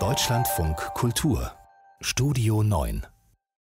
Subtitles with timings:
[0.00, 1.52] Deutschlandfunk Kultur
[2.00, 3.06] Studio 9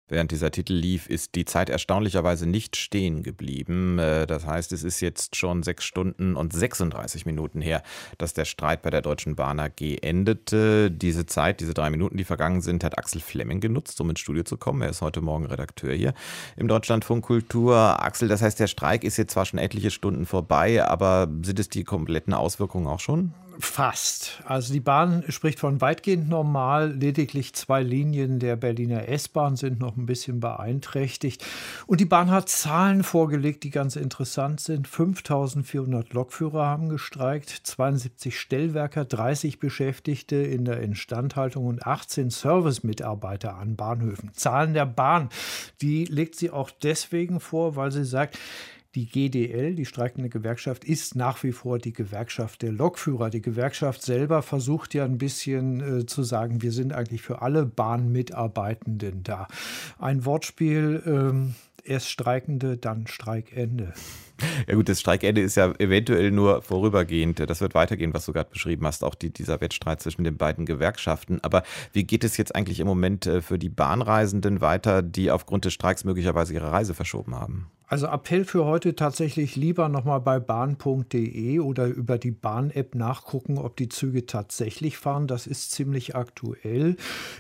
[0.07, 3.99] Während dieser Titel lief, ist die Zeit erstaunlicherweise nicht stehen geblieben.
[3.99, 7.83] Äh, das heißt, es ist jetzt schon sechs Stunden und 36 Minuten her,
[8.19, 10.93] dass der Streit bei der Deutschen Bahn AG endete.
[10.93, 14.45] Diese Zeit, diese drei Minuten, die vergangen sind, hat Axel Flemming genutzt, um ins Studio
[14.45, 14.83] zu kommen.
[14.83, 16.15] Er ist heute Morgen Redakteur hier
[16.57, 18.01] im Deutschlandfunk Kultur.
[18.01, 21.69] Axel, das heißt, der Streik ist jetzt zwar schon etliche Stunden vorbei, aber sind es
[21.69, 23.35] die kompletten Auswirkungen auch schon?
[23.61, 24.43] Fast.
[24.47, 26.93] Also die Bahn spricht von weitgehend normal.
[26.93, 31.45] Lediglich zwei Linien der Berliner S-Bahn sind noch ein bisschen beeinträchtigt.
[31.87, 34.89] Und die Bahn hat Zahlen vorgelegt, die ganz interessant sind.
[34.89, 43.77] 5400 Lokführer haben gestreikt, 72 Stellwerker, 30 Beschäftigte in der Instandhaltung und 18 Servicemitarbeiter an
[43.77, 44.33] Bahnhöfen.
[44.33, 45.29] Zahlen der Bahn,
[45.83, 48.39] die legt sie auch deswegen vor, weil sie sagt,
[48.95, 53.31] die GDL, die streikende Gewerkschaft, ist nach wie vor die Gewerkschaft der Lokführer.
[53.31, 57.67] Die Gewerkschaft selber versucht ja ein bisschen äh, zu sagen, wir sind eigentlich für alle
[57.67, 59.47] Bahnmitarbeitenden da.
[59.99, 63.93] Ein Wortspiel, ähm, erst Streikende, dann Streikende.
[64.69, 67.41] Ja gut, das Streikende ist ja eventuell nur vorübergehend.
[67.41, 70.67] Das wird weitergehen, was du gerade beschrieben hast, auch die, dieser Wettstreit zwischen den beiden
[70.67, 71.41] Gewerkschaften.
[71.43, 75.65] Aber wie geht es jetzt eigentlich im Moment äh, für die Bahnreisenden weiter, die aufgrund
[75.65, 77.71] des Streiks möglicherweise ihre Reise verschoben haben?
[77.91, 83.77] Also Appell für heute tatsächlich lieber nochmal bei bahn.de oder über die Bahn-App nachgucken, ob
[83.77, 85.27] die Züge tatsächlich fahren.
[85.27, 86.95] Das ist ziemlich aktuell.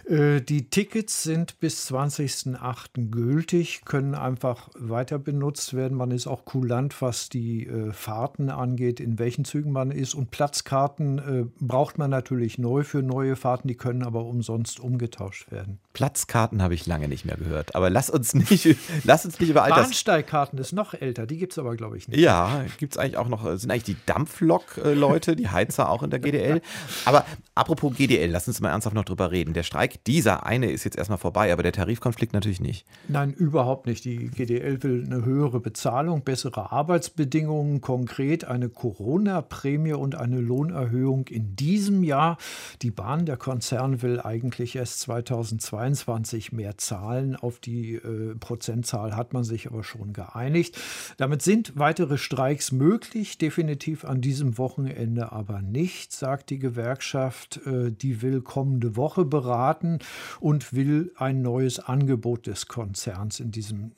[0.09, 3.12] Äh, die Tickets sind bis 20.08.
[3.12, 5.97] gültig, können einfach weiter benutzt werden.
[5.97, 10.15] Man ist auch kulant, was die äh, Fahrten angeht, in welchen Zügen man ist.
[10.15, 15.51] Und Platzkarten äh, braucht man natürlich neu für neue Fahrten, die können aber umsonst umgetauscht
[15.51, 15.79] werden.
[15.93, 17.75] Platzkarten habe ich lange nicht mehr gehört.
[17.75, 19.87] Aber lass uns nicht, lass uns nicht über Alters...
[19.87, 21.27] Bahnsteigkarten ist noch älter.
[21.27, 22.21] Die gibt es aber, glaube ich, nicht.
[22.21, 23.45] Ja, gibt es eigentlich auch noch.
[23.57, 26.61] Sind eigentlich die Dampflok-Leute, die Heizer auch in der GDL.
[27.05, 27.25] Aber
[27.55, 29.55] apropos GDL, lass uns mal ernsthaft noch drüber reden.
[29.55, 32.87] Der Streik, dieser eine ist jetzt erstmal vorbei, aber der Tarifkonflikt natürlich nicht.
[33.09, 34.05] Nein, überhaupt nicht.
[34.05, 41.57] Die GDL will eine höhere Bezahlung, bessere Arbeitsbedingungen, konkret eine Corona-Prämie und eine Lohnerhöhung in
[41.57, 42.39] diesem Jahr.
[42.83, 47.37] Die Bahn, der Konzern, will eigentlich erst 2022 2022 mehr zahlen.
[47.37, 50.79] Auf die äh, Prozentzahl hat man sich aber schon geeinigt.
[51.17, 57.61] Damit sind weitere Streiks möglich, definitiv an diesem Wochenende aber nicht, sagt die Gewerkschaft.
[57.67, 59.99] Äh, die will kommende Woche beraten
[60.41, 63.93] und will ein neues Angebot des Konzerns in diesem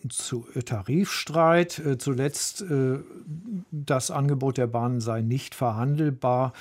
[0.64, 1.78] Tarifstreit.
[1.78, 2.71] Äh, zuletzt äh,
[3.70, 6.52] das Angebot der Bahn sei nicht verhandelbar.